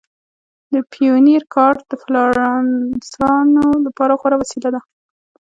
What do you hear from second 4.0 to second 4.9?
غوره وسیله ده.